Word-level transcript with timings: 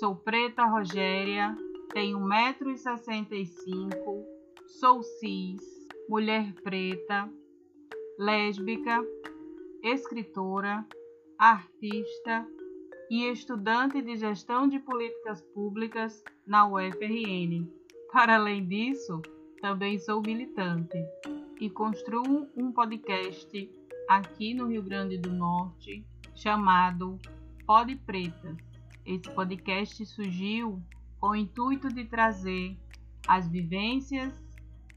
Sou 0.00 0.16
Preta 0.16 0.64
Rogéria, 0.64 1.56
tenho 1.92 2.18
1,65m, 2.18 4.24
sou 4.66 5.04
cis, 5.04 5.62
mulher 6.08 6.52
preta, 6.64 7.30
lésbica, 8.18 9.06
escritora, 9.84 10.84
artista 11.38 12.44
e 13.08 13.30
estudante 13.30 14.02
de 14.02 14.16
gestão 14.16 14.66
de 14.66 14.80
políticas 14.80 15.40
públicas 15.54 16.24
na 16.44 16.66
UFRN. 16.66 17.70
Para 18.12 18.34
além 18.34 18.66
disso, 18.66 19.22
também 19.60 19.96
sou 19.96 20.20
militante 20.22 20.98
e 21.60 21.70
construo 21.70 22.48
um 22.56 22.72
podcast 22.72 23.70
aqui 24.08 24.54
no 24.54 24.66
Rio 24.66 24.82
Grande 24.82 25.18
do 25.18 25.32
Norte 25.32 26.04
chamado 26.34 27.16
Pod 27.64 27.94
Pretas. 28.04 28.75
Esse 29.06 29.30
podcast 29.30 30.04
surgiu 30.04 30.82
com 31.20 31.28
o 31.28 31.36
intuito 31.36 31.88
de 31.88 32.04
trazer 32.04 32.76
as 33.28 33.48
vivências, 33.48 34.34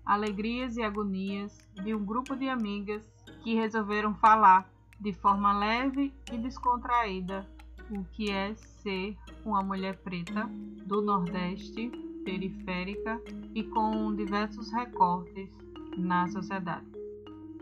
alegrias 0.03 0.77
e 0.77 0.81
agonias 0.81 1.55
de 1.83 1.93
um 1.93 2.03
grupo 2.03 2.35
de 2.35 2.49
amigas 2.49 3.07
que 3.43 3.53
resolveram 3.53 4.15
falar 4.15 4.67
de 4.99 5.13
forma 5.13 5.57
leve 5.57 6.11
e 6.33 6.37
descontraída 6.39 7.47
o 7.91 8.03
que 8.05 8.31
é 8.31 8.55
ser 8.55 9.15
uma 9.45 9.61
mulher 9.61 9.97
preta 9.97 10.49
do 10.85 11.01
Nordeste, 11.03 11.91
periférica 12.25 13.21
e 13.53 13.63
com 13.63 14.15
diversos 14.15 14.71
recortes 14.71 15.49
na 15.95 16.27
sociedade. 16.29 16.85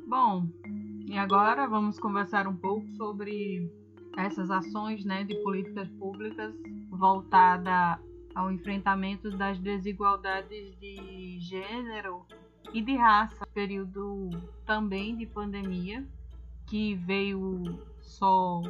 Bom, 0.07 0.47
e 1.05 1.17
agora 1.17 1.67
vamos 1.67 1.99
conversar 1.99 2.47
um 2.47 2.55
pouco 2.55 2.87
sobre 2.91 3.69
essas 4.15 4.49
ações 4.49 5.03
né, 5.03 5.23
de 5.23 5.35
políticas 5.43 5.89
públicas 5.91 6.53
voltada 6.89 7.99
ao 8.33 8.51
enfrentamento 8.51 9.31
das 9.31 9.59
desigualdades 9.59 10.77
de 10.79 11.39
gênero 11.39 12.25
e 12.73 12.81
de 12.81 12.95
raça, 12.95 13.45
período 13.47 14.29
também 14.65 15.15
de 15.15 15.25
pandemia, 15.25 16.05
que 16.67 16.95
veio 16.95 17.79
só 18.01 18.61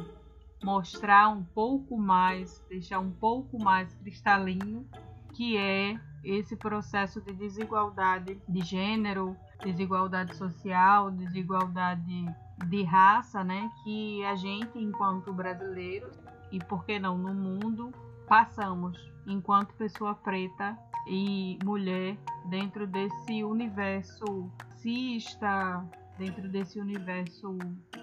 mostrar 0.62 1.28
um 1.28 1.44
pouco 1.44 1.98
mais, 1.98 2.64
deixar 2.68 3.00
um 3.00 3.10
pouco 3.10 3.62
mais 3.62 3.92
cristalino, 3.94 4.86
que 5.34 5.56
é 5.56 5.98
esse 6.24 6.56
processo 6.56 7.20
de 7.20 7.32
desigualdade 7.32 8.40
de 8.48 8.60
gênero, 8.60 9.36
desigualdade 9.62 10.36
social, 10.36 11.10
desigualdade 11.10 12.26
de 12.66 12.82
raça, 12.82 13.44
né, 13.44 13.70
que 13.82 14.24
a 14.24 14.34
gente, 14.34 14.78
enquanto 14.78 15.32
brasileiros 15.32 16.18
e 16.50 16.58
por 16.58 16.84
que 16.84 16.98
não 16.98 17.16
no 17.16 17.34
mundo, 17.34 17.92
passamos 18.26 19.12
enquanto 19.26 19.74
pessoa 19.74 20.14
preta 20.14 20.76
e 21.06 21.58
mulher 21.64 22.18
dentro 22.46 22.86
desse 22.86 23.42
universo 23.44 24.50
cista, 24.76 25.84
dentro 26.18 26.48
desse 26.48 26.80
universo 26.80 27.56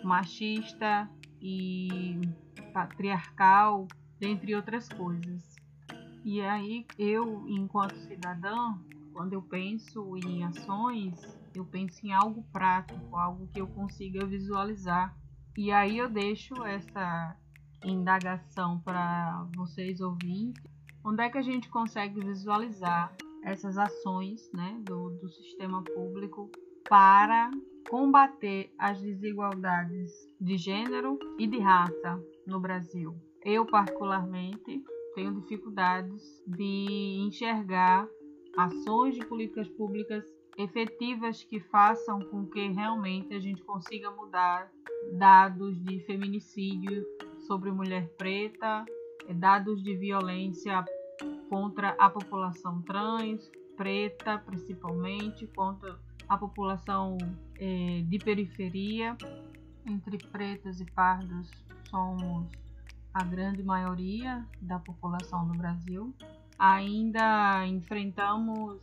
machista 0.03 1.09
e 1.41 2.19
patriarcal, 2.73 3.87
dentre 4.19 4.55
outras 4.55 4.89
coisas. 4.89 5.54
E 6.25 6.41
aí 6.41 6.87
eu, 6.97 7.45
enquanto 7.47 7.95
cidadã, 7.99 8.73
quando 9.13 9.33
eu 9.33 9.43
penso 9.43 10.17
em 10.17 10.43
ações, 10.43 11.13
eu 11.53 11.63
penso 11.63 12.03
em 12.03 12.11
algo 12.11 12.43
prático, 12.51 13.15
algo 13.15 13.47
que 13.53 13.61
eu 13.61 13.67
consiga 13.67 14.25
visualizar. 14.25 15.15
E 15.55 15.71
aí 15.71 15.99
eu 15.99 16.09
deixo 16.09 16.55
essa 16.63 17.37
indagação 17.83 18.79
para 18.79 19.47
vocês 19.55 20.01
ouvintes. 20.01 20.63
Onde 21.03 21.21
é 21.21 21.29
que 21.29 21.37
a 21.37 21.43
gente 21.43 21.69
consegue 21.69 22.19
visualizar 22.19 23.15
essas 23.43 23.77
ações 23.77 24.51
né, 24.51 24.81
do, 24.81 25.11
do 25.21 25.29
sistema 25.29 25.83
público 25.83 26.49
para 26.89 27.51
combater 27.87 28.73
as 28.79 28.99
desigualdades 28.99 30.11
de 30.41 30.57
gênero 30.57 31.19
e 31.37 31.45
de 31.45 31.59
raça 31.59 32.19
no 32.47 32.59
Brasil? 32.59 33.15
Eu, 33.43 33.63
particularmente, 33.63 34.83
tenho 35.15 35.33
dificuldades 35.41 36.43
de 36.45 37.25
enxergar 37.25 38.07
ações 38.57 39.15
de 39.15 39.25
políticas 39.25 39.67
públicas 39.69 40.23
efetivas 40.57 41.43
que 41.43 41.59
façam 41.59 42.19
com 42.19 42.45
que 42.45 42.67
realmente 42.67 43.33
a 43.33 43.39
gente 43.39 43.63
consiga 43.63 44.11
mudar 44.11 44.69
dados 45.17 45.81
de 45.83 45.99
feminicídio 46.01 47.05
sobre 47.47 47.71
mulher 47.71 48.07
preta, 48.17 48.85
dados 49.35 49.81
de 49.83 49.95
violência 49.95 50.83
contra 51.49 51.89
a 51.99 52.09
população 52.09 52.81
trans, 52.81 53.49
preta 53.75 54.37
principalmente, 54.39 55.47
contra 55.47 55.99
a 56.27 56.37
população 56.37 57.17
eh, 57.57 58.03
de 58.07 58.17
periferia. 58.19 59.17
Entre 59.85 60.17
pretos 60.17 60.81
e 60.81 60.85
pardos 60.85 61.51
somos 61.89 62.47
a 63.15 63.23
grande 63.23 63.63
maioria 63.63 64.45
da 64.61 64.77
população 64.77 65.45
no 65.47 65.53
Brasil 65.53 66.13
ainda 66.59 67.65
enfrentamos 67.65 68.81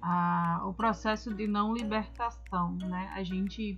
a, 0.00 0.62
o 0.64 0.72
processo 0.72 1.34
de 1.34 1.48
não 1.48 1.74
libertação, 1.74 2.76
né? 2.76 3.10
A 3.12 3.24
gente, 3.24 3.76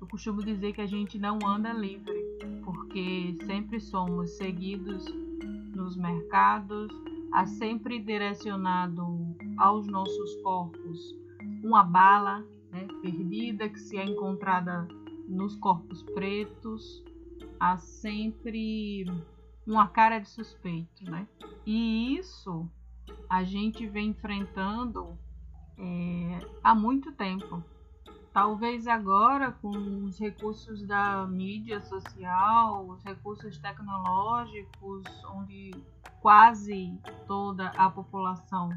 eu 0.00 0.06
costumo 0.06 0.42
dizer 0.42 0.72
que 0.72 0.80
a 0.80 0.86
gente 0.86 1.18
não 1.18 1.38
anda 1.46 1.70
livre, 1.70 2.18
porque 2.64 3.36
sempre 3.44 3.78
somos 3.78 4.30
seguidos 4.38 5.04
nos 5.74 5.98
mercados, 5.98 6.90
há 7.30 7.44
sempre 7.44 7.98
direcionado 7.98 9.36
aos 9.58 9.86
nossos 9.86 10.34
corpos 10.36 11.14
uma 11.62 11.84
bala 11.84 12.42
né, 12.70 12.88
perdida 13.02 13.68
que 13.68 13.78
se 13.78 13.98
é 13.98 14.04
encontrada 14.04 14.88
nos 15.28 15.56
corpos 15.56 16.02
pretos, 16.02 17.04
há 17.58 17.76
sempre 17.76 19.04
uma 19.66 19.88
cara 19.88 20.18
de 20.18 20.28
suspeito, 20.28 21.04
né? 21.10 21.26
E 21.64 22.16
isso 22.16 22.68
a 23.28 23.42
gente 23.42 23.86
vem 23.86 24.08
enfrentando 24.10 25.18
é, 25.78 26.38
há 26.62 26.74
muito 26.74 27.12
tempo. 27.12 27.62
Talvez 28.32 28.86
agora, 28.86 29.50
com 29.50 30.04
os 30.04 30.18
recursos 30.18 30.82
da 30.86 31.26
mídia 31.26 31.80
social, 31.80 32.86
os 32.86 33.02
recursos 33.02 33.58
tecnológicos, 33.58 35.04
onde 35.32 35.70
quase 36.20 36.92
toda 37.26 37.68
a 37.68 37.88
população 37.88 38.68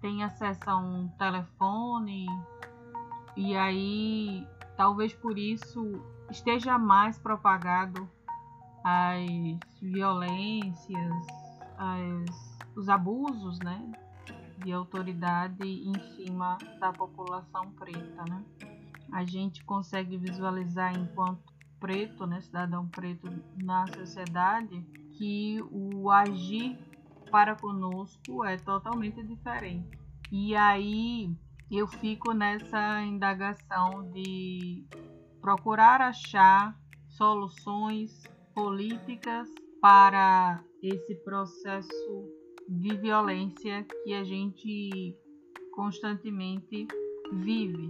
tem 0.00 0.22
acesso 0.22 0.68
a 0.68 0.76
um 0.76 1.08
telefone, 1.16 2.26
e 3.36 3.56
aí 3.56 4.46
talvez 4.76 5.14
por 5.14 5.38
isso 5.38 6.04
esteja 6.32 6.78
mais 6.78 7.18
propagado 7.18 8.08
as 8.82 9.60
violências, 9.80 11.26
as, 11.76 12.58
os 12.74 12.88
abusos 12.88 13.58
né, 13.60 13.92
de 14.64 14.72
autoridade 14.72 15.62
em 15.62 15.94
cima 16.16 16.58
da 16.80 16.92
população 16.92 17.70
preta. 17.72 18.24
Né? 18.28 18.44
A 19.12 19.24
gente 19.24 19.62
consegue 19.64 20.16
visualizar 20.16 20.96
enquanto 20.96 21.52
preto, 21.78 22.26
né, 22.26 22.40
cidadão 22.40 22.88
preto 22.88 23.28
na 23.56 23.86
sociedade, 23.88 24.80
que 25.12 25.58
o 25.70 26.10
agir 26.10 26.78
para 27.30 27.54
conosco 27.56 28.44
é 28.44 28.56
totalmente 28.56 29.22
diferente. 29.22 29.98
E 30.30 30.54
aí 30.56 31.36
eu 31.70 31.86
fico 31.86 32.32
nessa 32.32 33.02
indagação 33.02 34.10
de 34.12 34.84
procurar 35.42 36.00
achar 36.00 36.78
soluções 37.08 38.22
políticas 38.54 39.48
para 39.80 40.64
esse 40.80 41.16
processo 41.16 42.32
de 42.68 42.96
violência 42.96 43.84
que 44.04 44.14
a 44.14 44.22
gente 44.22 45.14
constantemente 45.72 46.86
vive. 47.32 47.88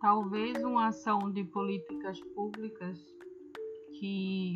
Talvez 0.00 0.62
uma 0.62 0.88
ação 0.88 1.30
de 1.32 1.42
políticas 1.42 2.20
públicas 2.34 2.98
que 3.98 4.52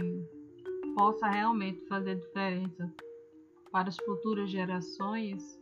possa 0.97 1.27
realmente 1.27 1.85
fazer 1.89 2.15
diferença 2.15 2.93
para 3.73 3.89
as 3.89 3.97
futuras 3.97 4.51
gerações 4.51 5.61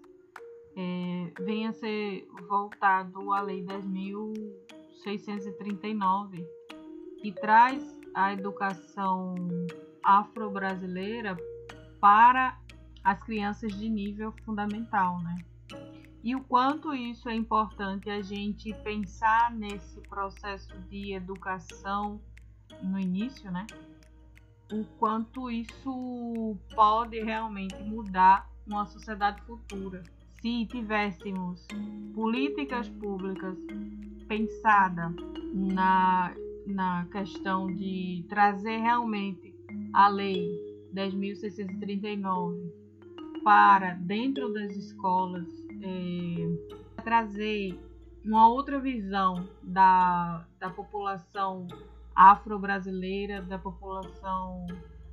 é, 0.76 1.32
venha 1.42 1.70
a 1.70 1.72
ser 1.72 2.28
voltado 2.48 3.32
à 3.32 3.40
Lei 3.40 3.64
10.639, 5.04 6.46
que 7.20 7.32
traz 7.32 7.82
a 8.14 8.32
educação 8.32 9.34
afro-brasileira 10.02 11.36
para 12.00 12.58
as 13.02 13.22
crianças 13.22 13.72
de 13.72 13.88
nível 13.88 14.32
fundamental, 14.44 15.20
né? 15.20 15.36
E 16.22 16.34
o 16.34 16.42
quanto 16.42 16.94
isso 16.94 17.28
é 17.28 17.34
importante 17.34 18.10
a 18.10 18.20
gente 18.20 18.72
pensar 18.82 19.52
nesse 19.52 20.00
processo 20.02 20.76
de 20.90 21.14
educação 21.14 22.20
no 22.82 22.98
início, 22.98 23.50
né? 23.50 23.66
o 24.72 24.84
quanto 24.98 25.50
isso 25.50 26.56
pode 26.74 27.20
realmente 27.22 27.76
mudar 27.82 28.50
uma 28.66 28.86
sociedade 28.86 29.40
futura. 29.42 30.02
Se 30.40 30.66
tivéssemos 30.66 31.66
políticas 32.14 32.88
públicas 32.88 33.56
pensadas 34.28 35.14
na, 35.52 36.32
na 36.66 37.06
questão 37.10 37.66
de 37.66 38.24
trazer 38.28 38.76
realmente 38.78 39.52
a 39.92 40.08
lei 40.08 40.48
10.639 40.94 42.70
para 43.42 43.94
dentro 43.94 44.52
das 44.52 44.76
escolas, 44.76 45.48
é, 45.82 47.02
trazer 47.02 47.78
uma 48.24 48.48
outra 48.48 48.78
visão 48.78 49.48
da, 49.62 50.46
da 50.60 50.70
população 50.70 51.66
afro-brasileira, 52.14 53.42
da 53.42 53.58
população 53.58 54.66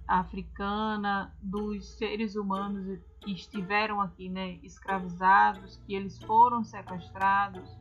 africana, 0.07 1.35
dos 1.41 1.97
seres 1.97 2.35
humanos 2.35 2.99
que 3.21 3.31
estiveram 3.31 3.99
aqui, 3.99 4.29
né, 4.29 4.59
escravizados, 4.63 5.77
que 5.85 5.95
eles 5.95 6.21
foram 6.23 6.63
sequestrados. 6.63 7.77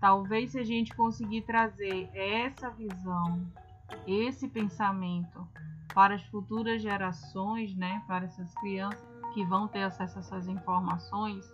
Talvez 0.00 0.52
se 0.52 0.58
a 0.58 0.64
gente 0.64 0.94
conseguir 0.94 1.42
trazer 1.42 2.10
essa 2.14 2.70
visão, 2.70 3.46
esse 4.06 4.48
pensamento 4.48 5.46
para 5.94 6.14
as 6.14 6.24
futuras 6.26 6.82
gerações, 6.82 7.74
né, 7.74 8.02
para 8.06 8.26
essas 8.26 8.52
crianças 8.54 9.02
que 9.32 9.44
vão 9.44 9.66
ter 9.66 9.82
acesso 9.82 10.18
a 10.18 10.20
essas 10.20 10.48
informações, 10.48 11.44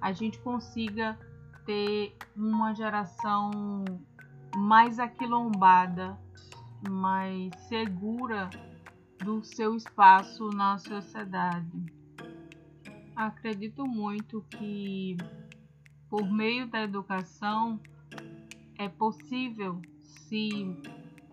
a 0.00 0.12
gente 0.12 0.38
consiga 0.40 1.18
ter 1.64 2.16
uma 2.34 2.74
geração 2.74 3.50
mais 4.56 4.98
aquilombada 4.98 6.18
mais 6.88 7.54
segura 7.68 8.48
do 9.24 9.42
seu 9.44 9.76
espaço 9.76 10.48
na 10.50 10.78
sociedade. 10.78 11.84
Acredito 13.14 13.86
muito 13.86 14.44
que, 14.50 15.16
por 16.08 16.30
meio 16.30 16.66
da 16.66 16.82
educação, 16.82 17.78
é 18.78 18.88
possível 18.88 19.80
se 20.02 20.50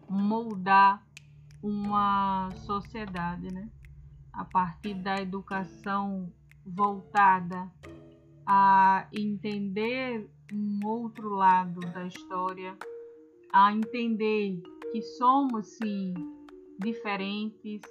moldar 0.10 1.06
uma 1.63 2.50
sociedade, 2.66 3.54
né? 3.54 3.69
A 4.34 4.44
partir 4.44 4.94
da 4.95 5.22
educação 5.22 6.31
voltada 6.66 7.72
a 8.45 9.07
entender 9.12 10.30
um 10.54 10.86
outro 10.86 11.30
lado 11.30 11.80
da 11.80 12.06
história, 12.06 12.78
a 13.51 13.74
entender 13.74 14.62
que 14.92 15.01
somos 15.01 15.68
sim 15.68 16.13
diferentes 16.79 17.81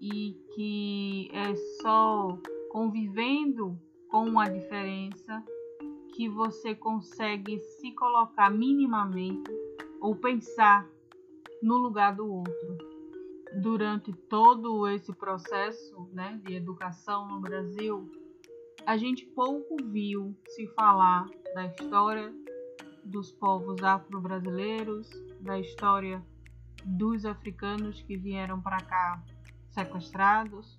e 0.00 0.32
que 0.54 1.30
é 1.32 1.54
só 1.82 2.38
convivendo 2.70 3.78
com 4.08 4.38
a 4.38 4.48
diferença 4.48 5.44
que 6.14 6.28
você 6.28 6.74
consegue 6.74 7.58
se 7.58 7.92
colocar 7.92 8.50
minimamente 8.50 9.50
ou 10.00 10.16
pensar 10.16 10.88
no 11.62 11.76
lugar 11.76 12.16
do 12.16 12.26
outro. 12.26 12.78
Durante 13.60 14.12
todo 14.12 14.88
esse 14.88 15.12
processo 15.12 16.08
né, 16.12 16.40
de 16.44 16.54
educação 16.54 17.28
no 17.28 17.40
Brasil, 17.40 18.10
a 18.86 18.96
gente 18.96 19.26
pouco 19.26 19.76
viu 19.84 20.34
se 20.48 20.66
falar 20.68 21.28
da 21.54 21.66
história 21.66 22.32
dos 23.04 23.32
povos 23.32 23.82
afro-brasileiros, 23.82 25.08
da 25.40 25.58
história 25.58 26.24
dos 26.84 27.24
africanos 27.24 28.02
que 28.02 28.16
vieram 28.16 28.60
para 28.60 28.78
cá 28.78 29.22
sequestrados. 29.70 30.76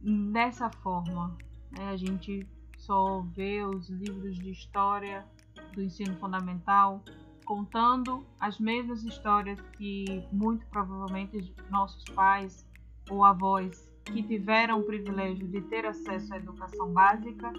Dessa 0.00 0.70
forma, 0.70 1.36
né, 1.70 1.90
a 1.90 1.96
gente 1.96 2.46
só 2.76 3.20
vê 3.34 3.64
os 3.64 3.88
livros 3.88 4.38
de 4.38 4.50
história 4.50 5.26
do 5.74 5.82
ensino 5.82 6.14
fundamental 6.16 7.02
contando 7.44 8.26
as 8.38 8.58
mesmas 8.60 9.02
histórias 9.04 9.58
que 9.72 10.22
muito 10.30 10.66
provavelmente 10.66 11.54
nossos 11.70 12.04
pais 12.14 12.66
ou 13.10 13.24
avós 13.24 13.88
que 14.04 14.22
tiveram 14.22 14.80
o 14.80 14.84
privilégio 14.84 15.48
de 15.48 15.60
ter 15.62 15.86
acesso 15.86 16.32
à 16.34 16.36
educação 16.36 16.92
básica 16.92 17.52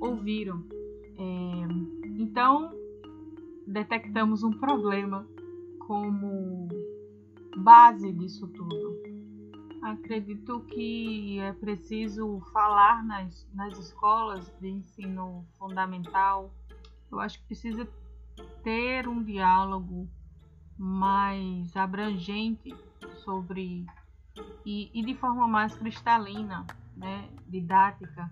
ouviram. 0.00 0.64
É, 1.18 2.18
então, 2.18 2.72
detectamos 3.66 4.42
um 4.42 4.50
problema 4.50 5.26
como 5.86 6.68
base 7.56 8.12
disso 8.12 8.46
tudo. 8.48 8.96
Acredito 9.82 10.60
que 10.60 11.38
é 11.38 11.52
preciso 11.52 12.40
falar 12.52 13.04
nas, 13.04 13.46
nas 13.54 13.78
escolas 13.78 14.52
de 14.60 14.68
ensino 14.68 15.46
fundamental. 15.58 16.52
Eu 17.10 17.20
acho 17.20 17.38
que 17.38 17.46
precisa 17.46 17.88
ter 18.62 19.08
um 19.08 19.22
diálogo 19.22 20.08
mais 20.78 21.74
abrangente 21.76 22.74
sobre 23.24 23.86
e, 24.64 24.90
e 24.92 25.04
de 25.04 25.14
forma 25.14 25.46
mais 25.46 25.74
cristalina, 25.76 26.66
né, 26.96 27.28
didática, 27.48 28.30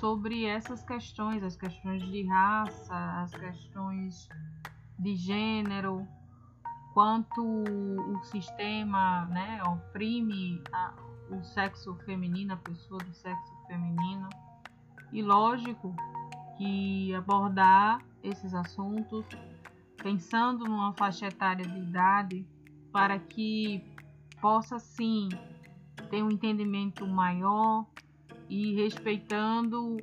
sobre 0.00 0.44
essas 0.44 0.82
questões, 0.82 1.42
as 1.42 1.56
questões 1.56 2.02
de 2.02 2.26
raça, 2.26 3.22
as 3.22 3.30
questões 3.32 4.28
de 4.98 5.14
gênero, 5.14 6.06
quanto 6.92 7.42
o 7.42 8.22
sistema 8.24 9.26
né, 9.26 9.62
oprime 9.64 10.62
a, 10.72 10.92
o 11.30 11.42
sexo 11.42 11.94
feminino, 12.04 12.54
a 12.54 12.56
pessoa 12.56 12.98
do 13.02 13.12
sexo 13.14 13.52
feminino. 13.66 14.28
E 15.12 15.22
lógico 15.22 15.94
que 16.56 17.14
abordar 17.14 18.02
esses 18.22 18.54
assuntos 18.54 19.26
pensando 20.02 20.64
numa 20.64 20.92
faixa 20.94 21.26
etária 21.26 21.66
de 21.66 21.78
idade 21.78 22.46
para 22.90 23.18
que 23.18 23.82
possa 24.40 24.78
sim 24.78 25.28
ter 26.10 26.22
um 26.22 26.30
entendimento 26.30 27.06
maior 27.06 27.86
e 28.48 28.74
respeitando 28.74 29.96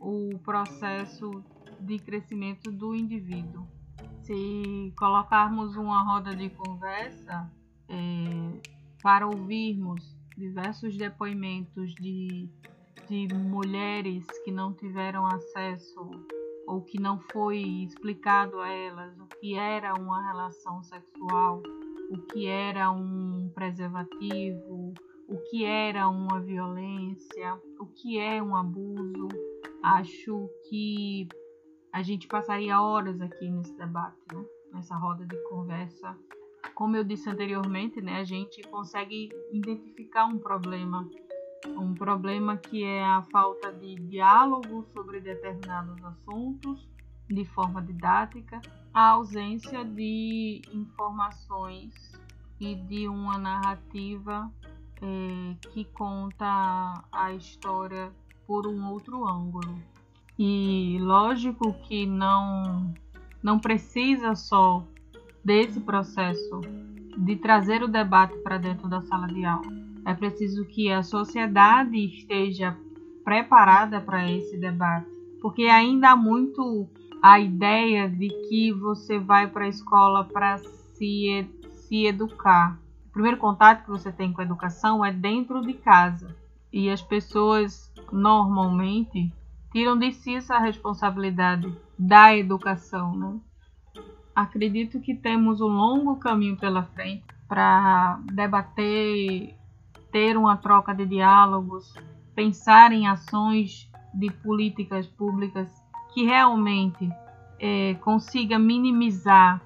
o 0.00 0.38
processo 0.40 1.42
de 1.80 1.98
crescimento 1.98 2.70
do 2.70 2.94
indivíduo 2.94 3.66
se 4.28 4.92
colocarmos 4.94 5.74
uma 5.74 6.02
roda 6.02 6.36
de 6.36 6.50
conversa 6.50 7.50
é, 7.88 8.60
para 9.02 9.26
ouvirmos 9.26 10.14
diversos 10.36 10.98
depoimentos 10.98 11.94
de, 11.94 12.46
de 13.08 13.34
mulheres 13.34 14.26
que 14.44 14.52
não 14.52 14.74
tiveram 14.74 15.24
acesso 15.24 16.10
ou 16.66 16.82
que 16.82 17.00
não 17.00 17.18
foi 17.32 17.58
explicado 17.58 18.60
a 18.60 18.68
elas 18.68 19.18
o 19.18 19.26
que 19.40 19.54
era 19.54 19.94
uma 19.94 20.22
relação 20.26 20.82
sexual, 20.82 21.62
o 22.10 22.18
que 22.30 22.46
era 22.46 22.90
um 22.90 23.50
preservativo, 23.54 24.92
o 25.26 25.38
que 25.48 25.64
era 25.64 26.06
uma 26.06 26.38
violência, 26.38 27.58
o 27.80 27.86
que 27.86 28.18
é 28.18 28.42
um 28.42 28.54
abuso. 28.54 29.28
Acho 29.82 30.50
que 30.68 31.26
a 31.98 32.02
gente 32.02 32.28
passaria 32.28 32.80
horas 32.80 33.20
aqui 33.20 33.50
nesse 33.50 33.76
debate, 33.76 34.16
né? 34.32 34.44
nessa 34.72 34.96
roda 34.96 35.26
de 35.26 35.36
conversa. 35.48 36.16
Como 36.72 36.96
eu 36.96 37.02
disse 37.02 37.28
anteriormente, 37.28 38.00
né, 38.00 38.20
a 38.20 38.24
gente 38.24 38.62
consegue 38.68 39.30
identificar 39.52 40.26
um 40.26 40.38
problema, 40.38 41.08
um 41.76 41.94
problema 41.94 42.56
que 42.56 42.84
é 42.84 43.02
a 43.02 43.22
falta 43.32 43.72
de 43.72 43.96
diálogo 43.96 44.86
sobre 44.92 45.18
determinados 45.18 46.04
assuntos 46.04 46.88
de 47.28 47.44
forma 47.44 47.82
didática, 47.82 48.60
a 48.94 49.10
ausência 49.10 49.84
de 49.84 50.62
informações 50.72 51.92
e 52.60 52.76
de 52.76 53.08
uma 53.08 53.38
narrativa 53.38 54.48
é, 55.02 55.68
que 55.72 55.84
conta 55.86 57.02
a 57.10 57.32
história 57.32 58.12
por 58.46 58.68
um 58.68 58.88
outro 58.88 59.26
ângulo. 59.26 59.97
Lógico 61.08 61.72
que 61.84 62.04
não 62.04 62.92
não 63.42 63.58
precisa 63.58 64.34
só 64.34 64.86
desse 65.42 65.80
processo 65.80 66.60
de 67.16 67.34
trazer 67.34 67.82
o 67.82 67.88
debate 67.88 68.36
para 68.40 68.58
dentro 68.58 68.90
da 68.90 69.00
sala 69.00 69.26
de 69.26 69.42
aula. 69.42 69.72
É 70.04 70.12
preciso 70.12 70.66
que 70.66 70.92
a 70.92 71.02
sociedade 71.02 71.96
esteja 71.96 72.76
preparada 73.24 74.02
para 74.02 74.30
esse 74.30 74.58
debate, 74.58 75.08
porque 75.40 75.62
ainda 75.62 76.10
há 76.10 76.16
muito 76.16 76.86
a 77.22 77.40
ideia 77.40 78.06
de 78.06 78.28
que 78.46 78.70
você 78.70 79.18
vai 79.18 79.46
para 79.48 79.64
a 79.64 79.68
escola 79.68 80.24
para 80.24 80.58
se, 80.58 81.48
se 81.70 82.04
educar. 82.04 82.78
O 83.06 83.12
primeiro 83.14 83.38
contato 83.38 83.82
que 83.82 83.90
você 83.90 84.12
tem 84.12 84.30
com 84.30 84.42
a 84.42 84.44
educação 84.44 85.02
é 85.02 85.10
dentro 85.10 85.62
de 85.62 85.72
casa. 85.72 86.36
E 86.70 86.90
as 86.90 87.00
pessoas 87.00 87.90
normalmente 88.12 89.32
tiram 89.72 89.98
de 89.98 90.12
si 90.12 90.36
essa 90.36 90.58
responsabilidade 90.58 91.72
da 91.98 92.36
educação. 92.36 93.16
Né? 93.16 93.38
Acredito 94.34 95.00
que 95.00 95.14
temos 95.14 95.60
um 95.60 95.68
longo 95.68 96.16
caminho 96.16 96.56
pela 96.56 96.84
frente 96.84 97.24
para 97.48 98.20
debater 98.32 99.54
ter 100.10 100.36
uma 100.36 100.56
troca 100.56 100.94
de 100.94 101.04
diálogos, 101.06 101.94
pensar 102.34 102.92
em 102.92 103.06
ações 103.06 103.90
de 104.14 104.30
políticas 104.30 105.06
públicas 105.06 105.68
que 106.12 106.24
realmente 106.24 107.10
é, 107.60 107.94
consiga 107.94 108.58
minimizar 108.58 109.60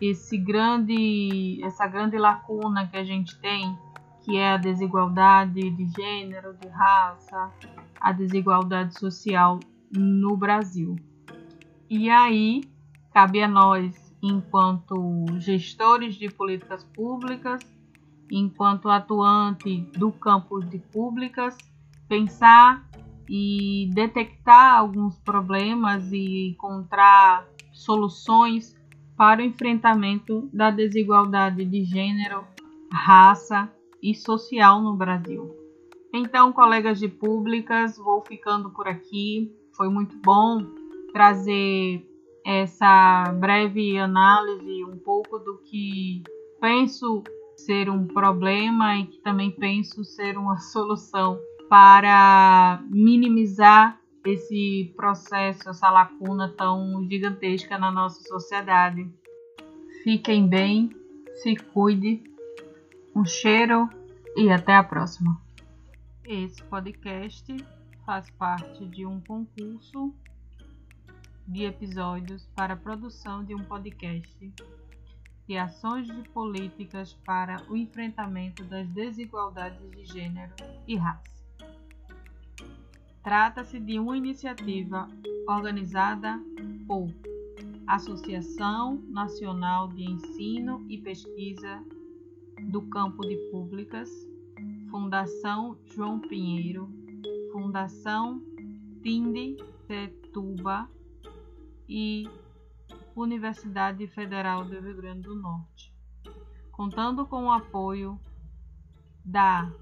esse 0.00 0.36
grande, 0.36 1.60
essa 1.62 1.86
grande 1.86 2.18
lacuna 2.18 2.86
que 2.86 2.96
a 2.96 3.04
gente 3.04 3.38
tem, 3.40 3.76
que 4.26 4.36
é 4.36 4.54
a 4.54 4.56
desigualdade 4.56 5.70
de 5.70 5.86
gênero, 5.86 6.52
de 6.60 6.66
raça, 6.66 7.52
a 8.00 8.10
desigualdade 8.10 8.98
social 8.98 9.60
no 9.88 10.36
Brasil. 10.36 10.96
E 11.88 12.10
aí 12.10 12.64
cabe 13.14 13.40
a 13.40 13.46
nós, 13.46 14.12
enquanto 14.20 15.24
gestores 15.38 16.16
de 16.16 16.28
políticas 16.28 16.82
públicas, 16.82 17.60
enquanto 18.28 18.88
atuante 18.88 19.82
do 19.96 20.10
campo 20.10 20.58
de 20.58 20.80
públicas, 20.80 21.56
pensar 22.08 22.84
e 23.30 23.88
detectar 23.94 24.74
alguns 24.74 25.16
problemas 25.20 26.12
e 26.12 26.48
encontrar 26.48 27.46
soluções 27.72 28.74
para 29.16 29.40
o 29.40 29.44
enfrentamento 29.44 30.50
da 30.52 30.72
desigualdade 30.72 31.64
de 31.64 31.84
gênero, 31.84 32.44
raça 32.92 33.70
e 34.10 34.14
social 34.14 34.80
no 34.80 34.94
Brasil. 34.94 35.54
Então, 36.14 36.52
colegas 36.52 36.98
de 37.00 37.08
públicas, 37.08 37.98
vou 37.98 38.22
ficando 38.22 38.70
por 38.70 38.86
aqui. 38.86 39.52
Foi 39.76 39.88
muito 39.88 40.16
bom 40.24 40.64
trazer 41.12 42.06
essa 42.44 43.24
breve 43.40 43.98
análise, 43.98 44.84
um 44.84 44.96
pouco 44.96 45.38
do 45.40 45.58
que 45.58 46.22
penso 46.60 47.24
ser 47.56 47.90
um 47.90 48.06
problema 48.06 48.96
e 48.96 49.06
que 49.06 49.18
também 49.18 49.50
penso 49.50 50.04
ser 50.04 50.38
uma 50.38 50.56
solução 50.72 51.40
para 51.68 52.84
minimizar 52.88 54.00
esse 54.24 54.92
processo, 54.96 55.68
essa 55.68 55.90
lacuna 55.90 56.54
tão 56.56 57.04
gigantesca 57.08 57.76
na 57.76 57.90
nossa 57.90 58.22
sociedade. 58.22 59.08
Fiquem 60.04 60.46
bem, 60.46 60.90
se 61.34 61.56
cuide, 61.56 62.22
um 63.14 63.24
cheiro 63.24 63.88
e 64.36 64.50
até 64.50 64.76
a 64.76 64.84
próxima. 64.84 65.40
Esse 66.22 66.62
podcast 66.64 67.56
faz 68.04 68.28
parte 68.30 68.84
de 68.86 69.06
um 69.06 69.18
concurso 69.20 70.14
de 71.48 71.64
episódios 71.64 72.46
para 72.54 72.74
a 72.74 72.76
produção 72.76 73.42
de 73.42 73.54
um 73.54 73.64
podcast 73.64 74.52
de 75.48 75.56
ações 75.56 76.08
de 76.08 76.28
políticas 76.30 77.14
para 77.24 77.62
o 77.70 77.76
enfrentamento 77.76 78.64
das 78.64 78.86
desigualdades 78.88 79.90
de 79.92 80.04
gênero 80.04 80.52
e 80.86 80.96
raça. 80.96 81.36
Trata-se 83.22 83.80
de 83.80 83.98
uma 83.98 84.16
iniciativa 84.16 85.08
organizada 85.48 86.38
por 86.86 87.08
Associação 87.86 88.96
Nacional 89.08 89.88
de 89.88 90.04
Ensino 90.04 90.84
e 90.88 90.98
Pesquisa 90.98 91.82
do 92.66 92.82
Campo 92.82 93.22
de 93.22 93.36
Públicas, 93.50 94.10
Fundação 94.90 95.78
João 95.86 96.18
Pinheiro, 96.18 96.90
Fundação 97.52 98.42
Tinde 99.02 99.56
Setuba 99.86 100.90
e 101.88 102.28
Universidade 103.14 104.06
Federal 104.08 104.64
do 104.64 104.80
Rio 104.80 104.96
Grande 104.96 105.22
do 105.22 105.34
Norte, 105.36 105.94
contando 106.72 107.24
com 107.24 107.44
o 107.44 107.52
apoio 107.52 108.20
da 109.24 109.72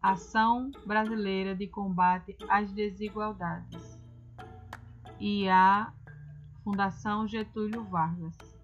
Ação 0.00 0.70
Brasileira 0.86 1.54
de 1.54 1.66
Combate 1.66 2.36
às 2.48 2.72
Desigualdades 2.72 4.00
e 5.20 5.48
a 5.48 5.92
Fundação 6.64 7.28
Getúlio 7.28 7.84
Vargas. 7.84 8.55